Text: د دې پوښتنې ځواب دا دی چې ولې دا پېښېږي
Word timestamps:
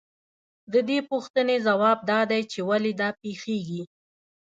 د 0.73 0.75
دې 0.89 0.99
پوښتنې 1.09 1.55
ځواب 1.67 1.97
دا 2.11 2.19
دی 2.31 2.41
چې 2.51 2.59
ولې 2.69 2.91
دا 3.01 3.09
پېښېږي 3.21 3.81